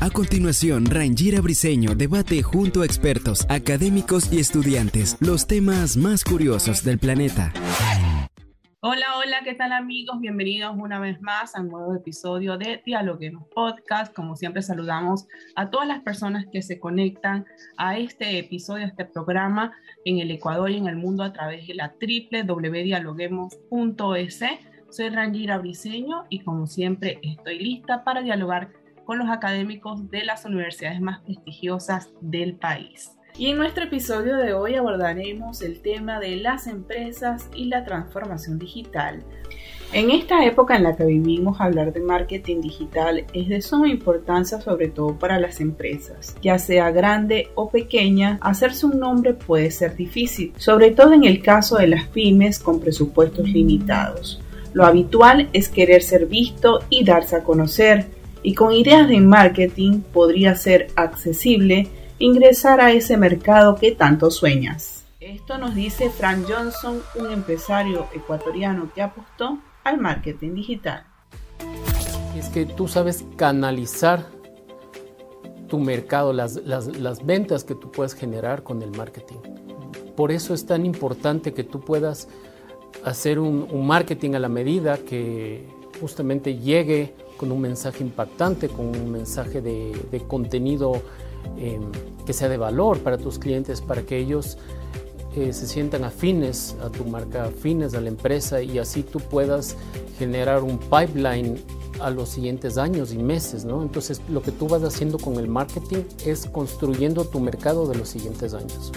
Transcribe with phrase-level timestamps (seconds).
[0.00, 6.84] A continuación, Rangira Briseño debate junto a expertos, académicos y estudiantes los temas más curiosos
[6.84, 7.52] del planeta.
[8.80, 10.20] Hola, hola, ¿qué tal amigos?
[10.20, 14.14] Bienvenidos una vez más a un nuevo episodio de Dialoguemos Podcast.
[14.14, 15.26] Como siempre saludamos
[15.56, 17.44] a todas las personas que se conectan
[17.76, 19.72] a este episodio, a este programa
[20.04, 24.40] en el Ecuador y en el mundo a través de la www.dialoguemos.es.
[24.90, 28.70] Soy Rangira Briseño y como siempre estoy lista para dialogar
[29.04, 33.12] con los académicos de las universidades más prestigiosas del país.
[33.36, 38.58] Y en nuestro episodio de hoy abordaremos el tema de las empresas y la transformación
[38.58, 39.22] digital.
[39.92, 44.60] En esta época en la que vivimos, hablar de marketing digital es de suma importancia
[44.60, 46.34] sobre todo para las empresas.
[46.42, 51.42] Ya sea grande o pequeña, hacerse un nombre puede ser difícil, sobre todo en el
[51.42, 54.42] caso de las pymes con presupuestos limitados.
[54.72, 58.06] Lo habitual es querer ser visto y darse a conocer,
[58.42, 61.88] y con ideas de marketing podría ser accesible
[62.18, 65.04] ingresar a ese mercado que tanto sueñas.
[65.20, 71.04] Esto nos dice Frank Johnson, un empresario ecuatoriano que apostó al marketing digital.
[72.36, 74.26] Es que tú sabes canalizar
[75.68, 79.38] tu mercado, las, ventas que tú puedes generar con el marketing.
[80.16, 82.28] Por eso es tan importante que tú puedas
[83.04, 85.64] hacer un, marketing a la medida que
[86.00, 91.00] justamente llegue con un mensaje impactante, con un mensaje de, contenido
[91.56, 91.82] em,
[92.26, 94.58] que sea de valor para tus clientes, para que ellos
[95.36, 99.76] eh, se sientan afines a tu marca, afines a la empresa y así tú puedas
[100.18, 101.56] generar un pipeline
[102.00, 103.82] a los siguientes años y meses, ¿no?
[103.82, 108.08] Entonces lo que tú vas haciendo con el marketing es construyendo tu mercado de los
[108.08, 108.92] siguientes años.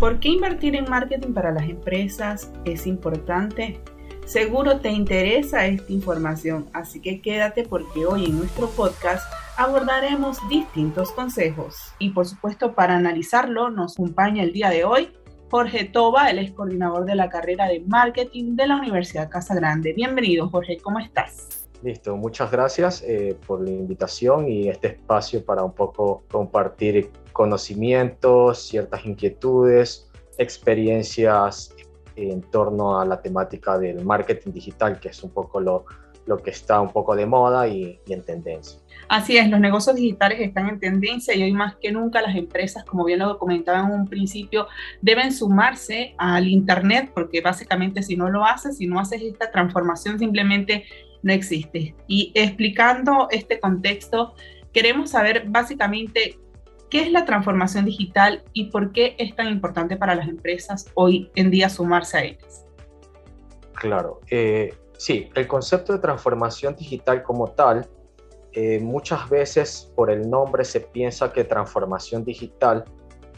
[0.00, 3.78] ¿Por qué invertir en marketing para las empresas es importante?
[4.24, 11.12] Seguro te interesa esta información, así que quédate porque hoy en nuestro podcast abordaremos distintos
[11.12, 11.76] consejos.
[11.98, 15.10] Y por supuesto, para analizarlo nos acompaña el día de hoy
[15.50, 19.92] Jorge Toba, él es coordinador de la carrera de marketing de la Universidad Casa Grande.
[19.92, 21.68] Bienvenido, Jorge, ¿cómo estás?
[21.82, 28.68] Listo, muchas gracias eh, por la invitación y este espacio para un poco compartir conocimientos,
[28.68, 31.74] ciertas inquietudes, experiencias
[32.16, 35.84] en torno a la temática del marketing digital, que es un poco lo,
[36.26, 38.80] lo que está un poco de moda y, en tendencia.
[39.08, 42.84] Así es, los negocios digitales están en tendencia y hoy más que nunca las empresas,
[42.84, 44.68] como bien lo comentaba en un principio,
[45.02, 50.18] deben sumarse al Internet porque básicamente si no lo haces, si no haces esta transformación,
[50.18, 50.84] simplemente
[51.22, 51.94] no existe.
[52.06, 54.34] Y explicando este contexto,
[54.72, 56.38] queremos saber básicamente
[56.90, 61.30] ¿Qué es la transformación digital y por qué es tan importante para las empresas hoy
[61.36, 62.66] en día sumarse a ellas?
[63.74, 67.88] Claro, eh, sí, el concepto de transformación digital como tal,
[68.52, 72.84] eh, muchas veces por el nombre se piensa que transformación digital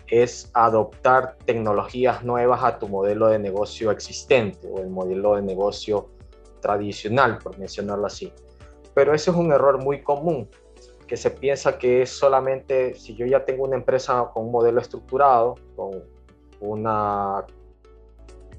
[0.06, 6.08] es adoptar tecnologías nuevas a tu modelo de negocio existente o el modelo de negocio
[6.62, 8.32] tradicional, por mencionarlo así.
[8.94, 10.48] Pero ese es un error muy común
[11.12, 14.80] que se piensa que es solamente si yo ya tengo una empresa con un modelo
[14.80, 16.02] estructurado, con
[16.60, 17.44] una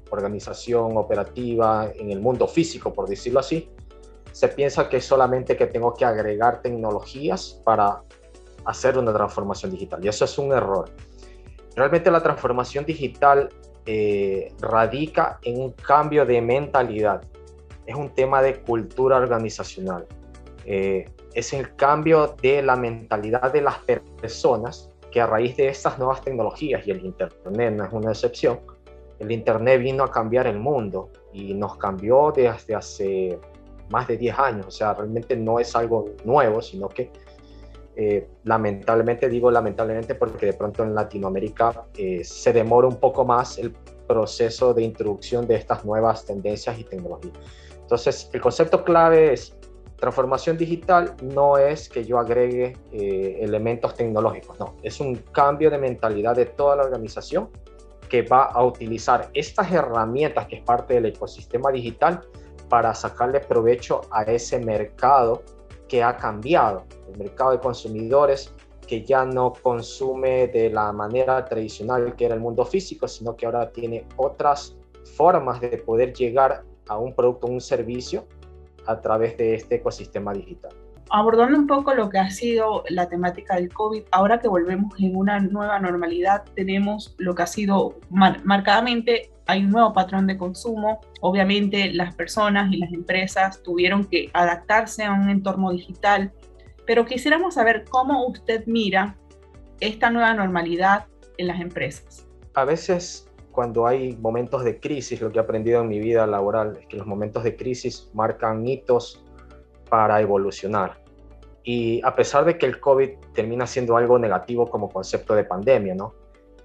[0.08, 3.68] organización operativa en el mundo físico, por decirlo así,
[4.30, 8.04] se piensa que es solamente que tengo que agregar tecnologías para
[8.66, 10.04] hacer una transformación digital.
[10.04, 10.88] Y eso es un error.
[11.74, 13.48] Realmente la transformación digital
[13.84, 17.20] eh, radica en un cambio de mentalidad.
[17.84, 20.06] Es un tema de cultura organizacional.
[20.64, 23.78] Eh, es el cambio de la mentalidad de las
[24.20, 28.60] personas que a raíz de estas nuevas tecnologías, y el Internet no es una excepción,
[29.18, 33.38] el Internet vino a cambiar el mundo y nos cambió desde hace
[33.90, 37.10] más de 10 años, o sea, realmente no es algo nuevo, sino que
[37.96, 43.58] eh, lamentablemente, digo lamentablemente porque de pronto en Latinoamérica eh, se demora un poco más
[43.58, 43.72] el
[44.08, 47.34] proceso de introducción de estas nuevas tendencias y tecnologías.
[47.82, 49.56] Entonces, el concepto clave es
[49.96, 55.78] Transformación digital no es que yo agregue eh, elementos tecnológicos, no, es un cambio de
[55.78, 57.48] mentalidad de toda la organización
[58.08, 62.20] que va a utilizar estas herramientas que es parte del ecosistema digital
[62.68, 65.42] para sacarle provecho a ese mercado
[65.88, 68.52] que ha cambiado, el mercado de consumidores
[68.86, 73.46] que ya no consume de la manera tradicional que era el mundo físico, sino que
[73.46, 74.76] ahora tiene otras
[75.16, 78.26] formas de poder llegar a un producto un servicio
[78.86, 80.72] a través de este ecosistema digital.
[81.10, 85.14] Abordando un poco lo que ha sido la temática del COVID, ahora que volvemos en
[85.14, 91.00] una nueva normalidad, tenemos lo que ha sido marcadamente, hay un nuevo patrón de consumo.
[91.20, 96.32] Obviamente las personas y las empresas tuvieron que adaptarse a un entorno digital,
[96.86, 99.16] pero quisiéramos saber cómo usted mira
[99.80, 102.26] esta nueva normalidad en las empresas.
[102.54, 106.76] A veces cuando hay momentos de crisis, lo que he aprendido en mi vida laboral
[106.80, 109.24] es que los momentos de crisis marcan hitos
[109.88, 111.00] para evolucionar.
[111.62, 115.94] Y a pesar de que el COVID termina siendo algo negativo como concepto de pandemia,
[115.94, 116.14] ¿no?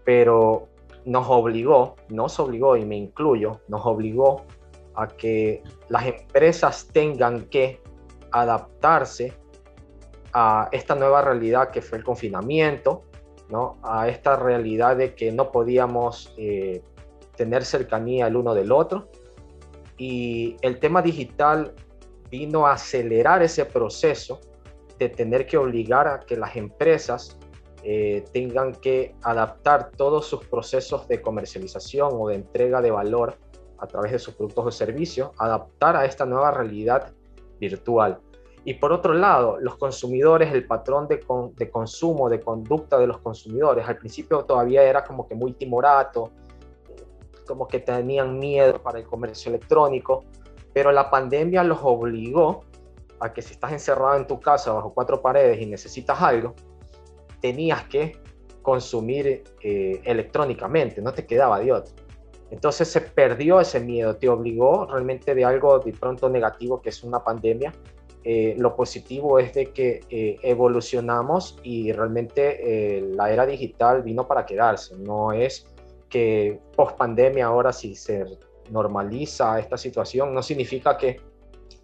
[0.04, 0.68] Pero
[1.06, 4.46] nos obligó, nos obligó, y me incluyo, nos obligó
[4.96, 7.82] a que las empresas tengan que
[8.32, 9.34] adaptarse
[10.34, 13.04] a esta nueva realidad que fue el confinamiento,
[13.84, 16.82] a esta realidad de que no podíamos eh,
[17.36, 19.10] tener cercanía el uno del otro.
[19.98, 21.74] Y el tema digital
[22.30, 24.40] vino a acelerar ese proceso
[24.98, 27.38] de tener que obligar a que las empresas
[27.84, 33.38] eh, tengan que adaptar todos sus procesos de comercialización o de entrega de valor
[33.78, 37.14] a través de sus productos o servicios, adaptar a esta nueva realidad
[37.60, 38.20] virtual.
[38.66, 41.24] Y por otro lado, los consumidores, el patrón de,
[41.56, 46.32] de, consumo, de conducta de los consumidores, al principio todavía era como que muy timorato,
[47.48, 50.26] como que tenían miedo para el comercio electrónico,
[50.74, 52.66] pero la pandemia los obligó
[53.20, 56.54] a que si estás encerrado en tu casa bajo cuatro paredes y necesitas algo,
[57.42, 58.18] tenías que
[58.62, 61.94] consumir eh, electrónicamente, no te quedaba de otro.
[62.52, 67.04] Entonces se perdió ese miedo, te obligó realmente de algo de pronto negativo que es
[67.04, 67.74] una pandemia
[68.24, 74.28] eh, lo positivo es de que eh, evolucionamos y realmente eh, la era digital vino
[74.28, 74.98] para quedarse.
[74.98, 75.66] No es
[76.10, 78.26] que post pandemia ahora si se
[78.72, 81.22] normaliza esta situación, no significa que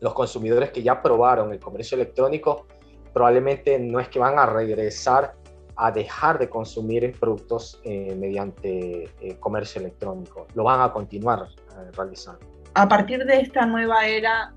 [0.01, 2.67] los consumidores que ya probaron el comercio electrónico
[3.13, 5.35] probablemente no es que van a regresar
[5.77, 9.09] a dejar de consumir productos mediante
[9.39, 11.47] comercio electrónico, lo van a continuar
[11.93, 12.39] realizando.
[12.75, 14.53] A partir de esta nueva era,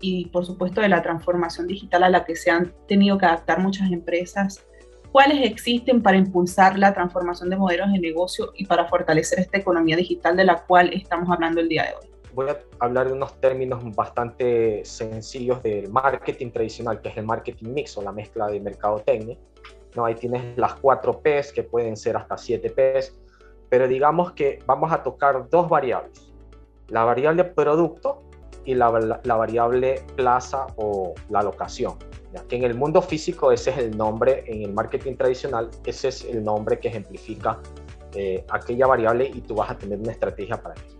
[0.00, 3.60] y por supuesto de la transformación digital a la que se han tenido que adaptar
[3.60, 4.64] muchas empresas,
[5.12, 9.96] ¿cuáles existen para impulsar la transformación de modelos de negocio y para fortalecer esta economía
[9.96, 12.10] digital de la cual estamos hablando el día de hoy?
[12.32, 17.68] Voy a hablar de unos términos bastante sencillos del marketing tradicional, que es el marketing
[17.74, 19.36] mix o la mezcla de mercadotecnia.
[19.96, 20.04] ¿no?
[20.04, 23.18] Ahí tienes las cuatro P's, que pueden ser hasta siete P's,
[23.68, 26.30] pero digamos que vamos a tocar dos variables.
[26.88, 28.22] La variable producto,
[28.64, 31.94] y la, variable plaza o la locación.
[32.32, 32.42] ¿ya?
[32.44, 36.24] Que en el mundo físico ese es el nombre, en el marketing tradicional ese es
[36.24, 37.58] el nombre que ejemplifica
[38.14, 40.96] eh, aquella variable y tú vas a tener una estrategia para eso.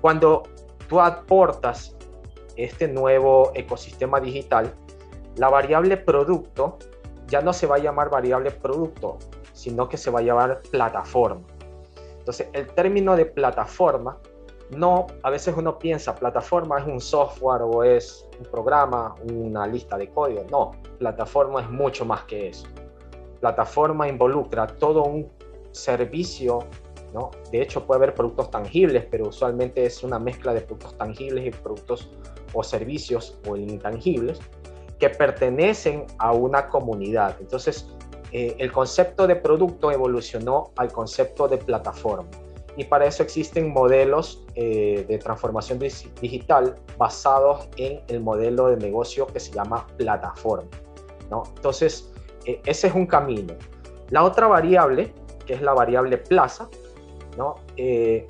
[0.00, 0.44] Cuando
[0.88, 1.96] tú aportas
[2.56, 4.74] este nuevo ecosistema digital,
[5.36, 6.78] la variable producto
[7.26, 9.18] ya no se va a llamar variable producto,
[9.52, 11.46] sino que se va a llamar plataforma.
[12.18, 14.18] Entonces, el término de plataforma
[14.76, 19.98] no, a veces uno piensa, plataforma es un software o es un programa, una lista
[19.98, 20.44] de código.
[20.50, 22.66] No, plataforma es mucho más que eso.
[23.40, 25.30] Plataforma involucra todo un
[25.72, 26.60] servicio,
[27.12, 27.30] ¿no?
[27.50, 31.50] De hecho, puede haber productos tangibles, pero usualmente es una mezcla de productos tangibles y
[31.50, 32.10] productos
[32.54, 34.40] o servicios o intangibles
[34.98, 37.36] que pertenecen a una comunidad.
[37.40, 37.88] Entonces,
[38.30, 42.30] eh, el concepto de producto evolucionó al concepto de plataforma
[42.76, 49.26] y para eso existen modelos eh, de transformación digital basados en el modelo de negocio
[49.26, 50.70] que se llama plataforma.
[51.30, 51.42] ¿no?
[51.56, 52.12] Entonces,
[52.46, 53.54] eh, ese es un camino.
[54.10, 55.12] La otra variable,
[55.46, 56.68] que es la variable plaza,
[57.36, 57.56] ¿no?
[57.76, 58.26] Eh,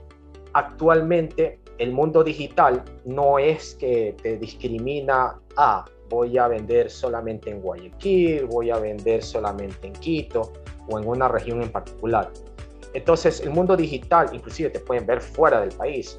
[0.52, 7.62] actualmente el mundo digital no es que te discrimina a voy a vender solamente en
[7.62, 10.52] Guayaquil, voy a vender solamente en Quito
[10.88, 12.30] o en una región en particular
[12.94, 16.18] entonces, el mundo digital, inclusive te pueden ver fuera del país,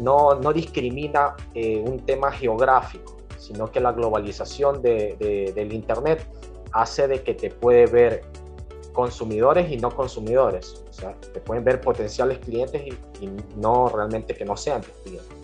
[0.00, 6.26] no, no discrimina eh, un tema geográfico, sino que la globalización de, del Internet
[6.72, 8.24] hace de que te puede ver
[8.92, 10.84] consumidores y no consumidores.
[10.88, 14.92] O sea, te pueden ver potenciales clientes y, y no realmente que no sean tus
[15.04, 15.36] clientes.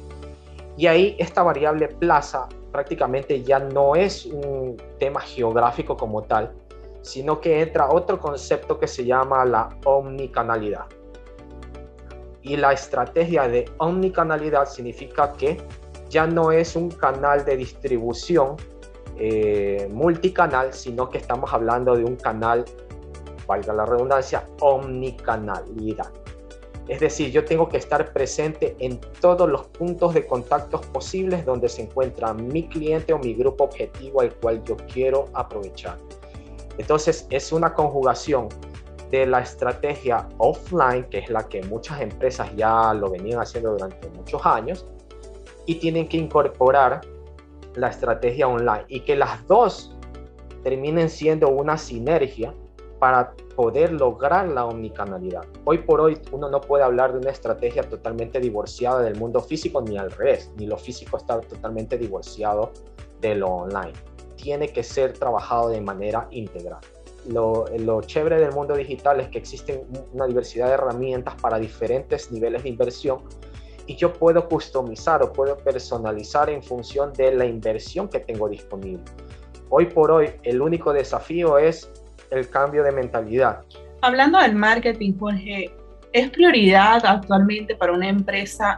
[0.76, 6.50] Y ahí esta variable plaza prácticamente ya no es un tema geográfico como tal,
[7.02, 10.86] sino que entra otro concepto que se llama la omnicanalidad.
[12.42, 15.58] Y la estrategia de omnicanalidad significa que
[16.08, 18.56] ya no es un canal de distribución
[19.18, 22.64] eh, multicanal, sino que estamos hablando de un canal,
[23.46, 26.10] valga la redundancia, omnicanalidad.
[26.88, 31.68] Es decir, yo tengo que estar presente en todos los puntos de contactos posibles donde
[31.68, 35.96] se encuentra mi cliente o mi grupo objetivo al cual yo quiero aprovechar.
[36.78, 38.48] Entonces es una conjugación
[39.10, 44.08] de la estrategia offline, que es la que muchas empresas ya lo venían haciendo durante
[44.10, 44.86] muchos años,
[45.66, 47.02] y tienen que incorporar
[47.74, 49.96] la estrategia online y que las dos
[50.62, 52.54] terminen siendo una sinergia
[52.98, 55.44] para poder lograr la omnicanalidad.
[55.64, 59.82] Hoy por hoy uno no puede hablar de una estrategia totalmente divorciada del mundo físico
[59.82, 62.72] ni al revés, ni lo físico está totalmente divorciado
[63.20, 63.92] de lo online.
[64.42, 66.80] Tiene que ser trabajado de manera integral.
[67.28, 69.82] Lo, lo chévere del mundo digital es que existen
[70.12, 73.22] una diversidad de herramientas para diferentes niveles de inversión
[73.86, 79.04] y yo puedo customizar o puedo personalizar en función de la inversión que tengo disponible.
[79.68, 81.90] Hoy por hoy el único desafío es
[82.30, 83.62] el cambio de mentalidad.
[84.00, 85.70] Hablando del marketing, Jorge,
[86.12, 88.76] ¿es prioridad actualmente para una empresa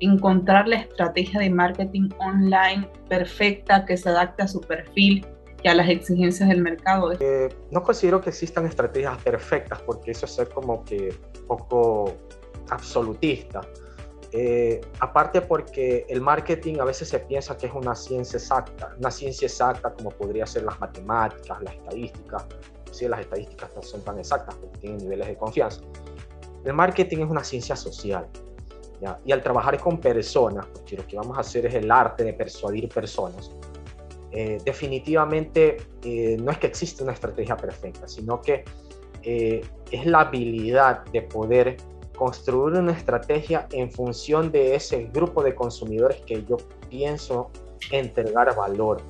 [0.00, 5.26] encontrar la estrategia de marketing online perfecta que se adapte a su perfil
[5.62, 7.12] y a las exigencias del mercado?
[7.20, 11.14] Eh, no considero que existan estrategias perfectas porque eso es ser como que
[11.46, 12.16] poco
[12.70, 13.60] absolutista.
[14.32, 19.10] Eh, aparte porque el marketing a veces se piensa que es una ciencia exacta, una
[19.10, 22.46] ciencia exacta como podría ser las matemáticas, las estadísticas,
[22.92, 25.80] si las estadísticas no son tan exactas porque tienen niveles de confianza.
[26.64, 28.28] El marketing es una ciencia social.
[29.24, 32.34] Y al trabajar con personas, porque lo que vamos a hacer es el arte de
[32.34, 33.50] persuadir personas,
[34.32, 38.64] eh, definitivamente eh, no es que exista una estrategia perfecta, sino que
[39.22, 41.76] es la habilidad de poder
[42.20, 46.58] construir una estrategia en función de ese grupo de consumidores que yo
[46.90, 47.50] pienso
[47.90, 49.02] entregar valor.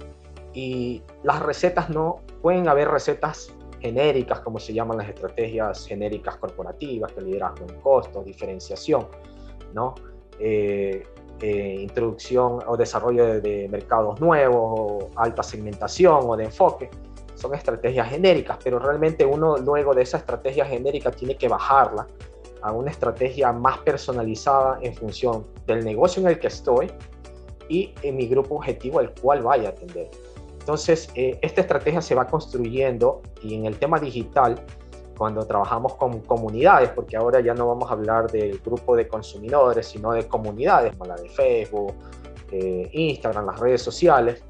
[0.52, 7.12] Y las recetas no, pueden haber recetas genéricas, como se llaman las estrategias genéricas corporativas,
[7.12, 9.08] que liderazgo en costos, diferenciación,
[9.72, 9.94] ¿no?
[10.38, 11.02] Eh,
[11.40, 16.90] eh, introducción o desarrollo de, de, mercados nuevos, alta segmentación o de enfoque.
[17.34, 22.06] Son estrategias genéricas, pero realmente uno luego de esa estrategia genérica tiene que bajarla
[22.62, 26.90] a una estrategia más personalizada en función del negocio en el que estoy
[27.68, 30.10] y en mi grupo objetivo al cual vaya a atender.
[30.58, 34.62] Entonces, eh, esta estrategia se va construyendo y en el tema digital,
[35.20, 39.86] cuando trabajamos con comunidades, porque ahora ya no vamos a hablar del grupo de consumidores,
[39.86, 41.92] sino de comunidades, como la de Facebook,
[42.50, 44.42] eh, Instagram, las redes sociales,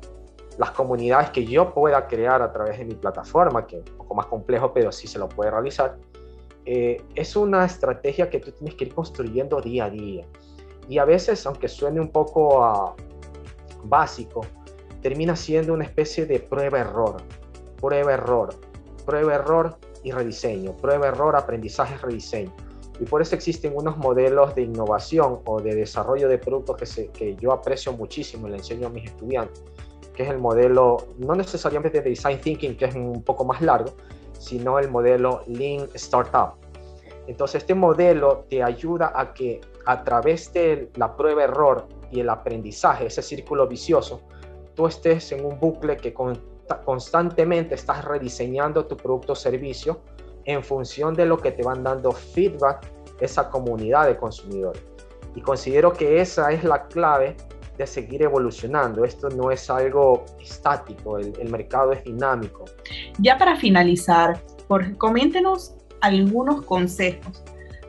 [0.59, 4.15] las comunidades que yo pueda crear a través de mi plataforma, que es un poco
[4.15, 5.97] más complejo, pero sí se lo puede realizar,
[6.65, 10.25] eh, es una estrategia que tú tienes que ir construyendo día a día.
[10.89, 12.95] Y a veces, aunque suene un poco ah,
[13.83, 14.43] básico,
[15.03, 17.17] termina siendo una especie de prueba-error,
[17.81, 18.55] prueba-error,
[19.05, 22.53] prueba-error y rediseño, prueba-error, aprendizaje, rediseño.
[22.99, 27.37] Y por eso existen unos modelos de innovación o de desarrollo de productos que, que
[27.37, 29.63] yo aprecio muchísimo y le enseño a mis estudiantes,
[30.15, 33.93] que es el modelo, no necesariamente de design thinking, que es un poco más largo,
[34.39, 36.55] sino el modelo Lean Startup.
[37.27, 43.07] Entonces, este modelo te ayuda a que a través de la prueba-error y el aprendizaje,
[43.07, 44.21] ese círculo vicioso,
[44.75, 46.13] tú estés en un bucle que
[46.79, 50.01] constantemente estás rediseñando tu producto o servicio
[50.45, 52.87] en función de lo que te van dando feedback
[53.21, 54.83] esa comunidad de consumidores.
[55.35, 57.37] Y considero que esa es la clave
[57.77, 59.05] de seguir evolucionando.
[59.05, 62.65] Esto no es algo estático, el, mercado es dinámico.
[63.19, 67.43] Ya para finalizar, Jorge, coméntenos algunos consejos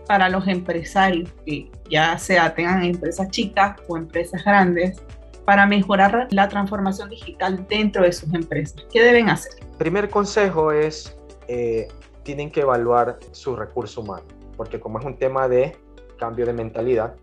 [0.08, 5.02] para los empresarios que ya sea tengan empresas chicas o empresas grandes
[5.46, 8.86] para mejorar la transformación digital dentro de sus empresas.
[8.92, 9.54] ¿Qué deben hacer?
[9.78, 11.18] Primer consejo es,
[11.48, 11.88] eh,
[12.24, 14.26] tienen que evaluar su recurso humano,
[14.58, 15.78] porque como es un tema de
[16.18, 17.16] cambio de mentalidad,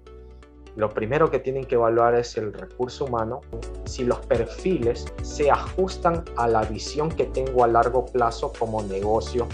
[0.77, 3.41] lo primero que tienen que evaluar es el recurso humano,
[3.85, 9.49] si los perfiles se ajustan a la visión que tengo a largo plazo como negocio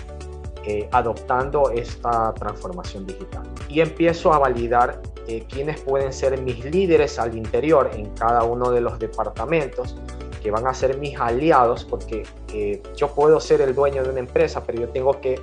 [0.66, 3.42] eh, adoptando esta transformación digital.
[3.68, 8.70] Y empiezo a validar eh, quiénes pueden ser mis líderes al interior en cada uno
[8.70, 9.96] de los departamentos
[10.42, 14.20] que van a ser mis aliados, porque eh, yo puedo ser el dueño de una
[14.20, 15.40] empresa, pero yo tengo que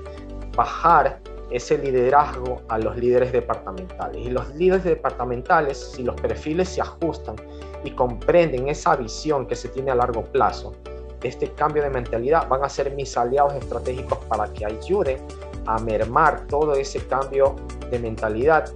[0.56, 1.20] bajar
[1.50, 4.26] ese liderazgo a los líderes departamentales.
[4.26, 7.36] Y los líderes departamentales, si los perfiles se ajustan
[7.84, 10.76] y comprenden esa visión que se tiene a largo plazo,
[11.24, 15.18] este cambio de mentalidad van a ser mis aliados estratégicos para que ayuden
[15.66, 17.56] a mermar todo ese cambio
[17.90, 18.72] de mentalidad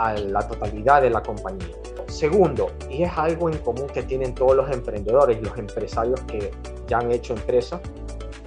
[0.00, 1.76] a la totalidad de la compañía.
[2.08, 6.50] Segundo, y es algo en común que tienen todos los emprendedores y los empresarios que
[6.88, 7.80] ya han hecho empresa,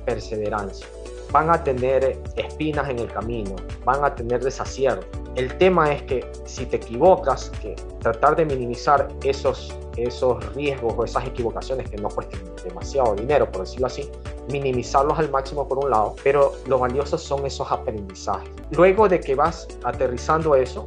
[0.03, 0.85] perseverancia.
[1.31, 3.55] Van a tener espinas en el camino,
[3.85, 5.05] van a tener desaciertos.
[5.35, 11.05] El tema es que si te equivocas, que tratar de minimizar esos, esos riesgos o
[11.05, 14.09] esas equivocaciones que no cuesten demasiado dinero, por decirlo así,
[14.51, 18.49] minimizarlos al máximo por un lado, pero lo valioso son esos aprendizajes.
[18.71, 20.85] Luego de que vas aterrizando eso,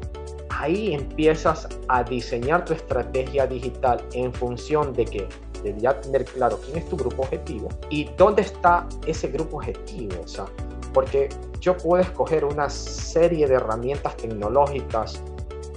[0.58, 5.28] ahí empiezas a diseñar tu estrategia digital en función de que
[5.62, 10.14] debería tener claro quién es tu grupo objetivo y dónde está ese grupo objetivo.
[10.22, 10.46] O sea,
[10.92, 11.28] porque
[11.60, 15.22] yo puedo escoger una serie de herramientas tecnológicas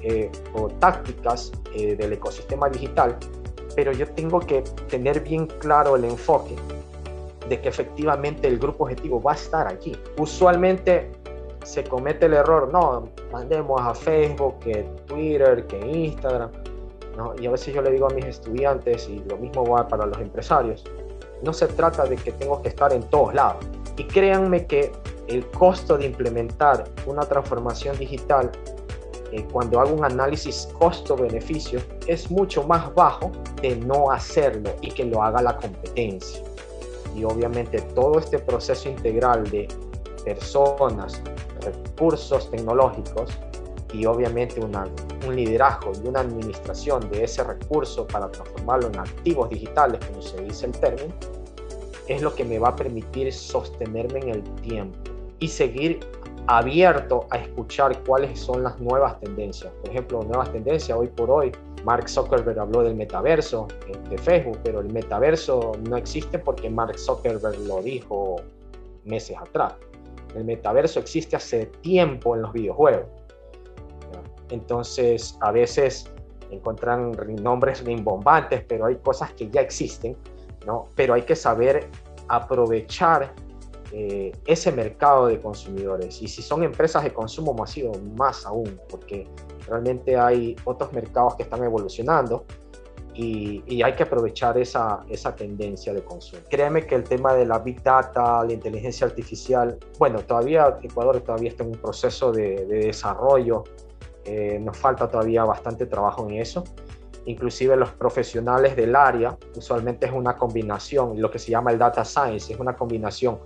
[0.01, 3.17] eh, o tácticas eh, del ecosistema digital,
[3.75, 6.55] pero yo tengo que tener bien claro el enfoque
[7.49, 9.97] de que efectivamente el grupo objetivo va a estar allí.
[10.17, 11.11] Usualmente
[11.69, 16.49] se comete el error, no, mandemos a Facebook, que Twitter, que Instagram,
[17.15, 17.35] ¿no?
[17.39, 20.17] y a veces yo le digo a mis estudiantes, y lo mismo va para los
[20.17, 20.83] empresarios,
[21.43, 23.63] no se trata de que tengo que estar en todos lados.
[23.97, 24.91] Y créanme que
[25.27, 28.49] el costo de implementar una transformación digital,
[29.31, 35.05] eh, cuando hago un análisis costo-beneficio, es mucho más bajo de no hacerlo y que
[35.05, 36.43] lo haga la competencia
[37.15, 39.67] y obviamente todo este proceso integral de
[40.23, 41.21] personas,
[41.61, 43.31] recursos tecnológicos
[43.93, 49.99] y obviamente un liderazgo y una administración de ese recurso para transformarlo en activos digitales,
[50.05, 51.13] como se dice el término,
[52.07, 54.97] es lo que me va a permitir sostenerme en el tiempo
[55.39, 55.99] y seguir
[56.47, 59.71] abierto a escuchar cuáles son las nuevas tendencias.
[59.81, 61.51] Por ejemplo, nuevas tendencias hoy por hoy
[61.83, 66.97] Mark Zuckerberg habló del metaverso eh, de Facebook, pero el metaverso no existe porque Mark
[66.97, 68.37] Zuckerberg lo dijo
[69.05, 69.73] meses atrás.
[70.35, 73.07] El metaverso existe hace tiempo en los videojuegos.
[74.49, 76.11] Entonces, a veces
[76.51, 77.11] encuentran
[77.41, 80.17] nombres rimbombantes, pero hay cosas que ya existen,
[80.65, 80.87] ¿no?
[80.95, 81.87] Pero hay que saber
[82.27, 83.33] aprovechar
[83.91, 86.21] eh, ese mercado de consumidores.
[86.21, 89.27] Y si son empresas de consumo masivo, más aún, porque
[89.67, 92.45] realmente hay otros mercados que están evolucionando
[93.21, 96.41] y, hay que aprovechar esa, esa, tendencia de consumo.
[96.49, 101.49] Créeme que el tema de la Big Data, la inteligencia artificial, bueno, todavía Ecuador todavía
[101.49, 103.65] está en un proceso de, desarrollo,
[104.23, 106.63] eh, nos falta todavía bastante trabajo en eso.
[107.25, 112.05] Inclusive los profesionales del área, usualmente es una combinación, lo que se llama el data
[112.05, 113.39] science, es una combinación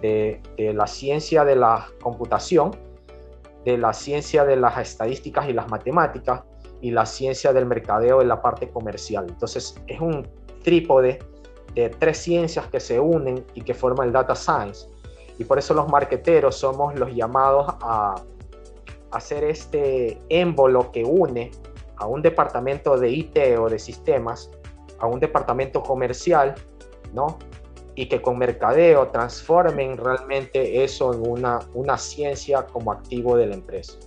[0.00, 2.70] de, de la ciencia de la computación,
[3.64, 6.42] de la ciencia de las estadísticas y las matemáticas
[6.80, 9.26] y la ciencia del mercadeo en la parte comercial.
[9.28, 10.26] Entonces es un
[10.62, 11.18] trípode
[11.74, 14.88] de tres ciencias que se unen y que forman el data science.
[15.38, 18.16] Y por eso los marqueteros somos los llamados a
[19.10, 21.50] hacer este émbolo que une
[21.96, 24.50] a un departamento de IT o de sistemas,
[24.98, 26.54] a un departamento comercial,
[27.12, 27.38] ¿no?
[27.98, 33.56] y que con mercadeo transformen realmente eso en una, una ciencia como activo de la
[33.56, 33.98] empresa.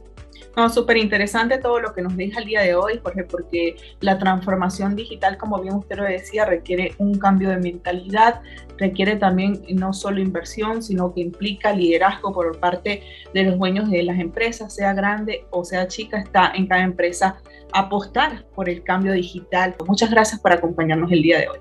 [0.56, 4.18] No, súper interesante todo lo que nos deja el día de hoy, Jorge, porque la
[4.18, 8.42] transformación digital, como bien usted lo decía, requiere un cambio de mentalidad,
[8.78, 14.04] requiere también no solo inversión, sino que implica liderazgo por parte de los dueños de
[14.04, 17.38] las empresas, sea grande o sea chica, está en cada empresa
[17.72, 19.76] apostar por el cambio digital.
[19.88, 21.60] Muchas gracias por acompañarnos el día de hoy.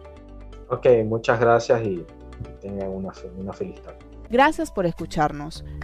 [0.69, 2.05] Ok, muchas gracias y
[2.61, 3.99] tengan una, una feliz tarde.
[4.31, 5.65] Gracias por escucharnos.